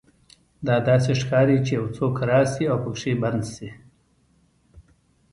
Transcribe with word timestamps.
دا 0.65 0.75
داسې 0.89 1.11
ښکاري 1.21 1.57
چې 1.65 1.71
یو 1.79 1.85
څوک 1.97 2.15
راشي 2.29 2.65
او 2.71 2.77
پکې 2.83 3.13
بند 3.21 3.43
شي 3.53 3.69